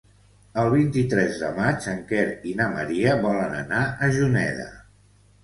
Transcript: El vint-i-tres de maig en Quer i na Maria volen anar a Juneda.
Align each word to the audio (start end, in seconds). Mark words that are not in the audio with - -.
El 0.61 0.69
vint-i-tres 0.75 1.37
de 1.41 1.51
maig 1.57 1.85
en 1.91 1.99
Quer 2.13 2.23
i 2.53 2.55
na 2.63 2.67
Maria 2.73 3.15
volen 3.27 3.55
anar 3.61 3.85
a 3.85 4.11
Juneda. 4.19 4.69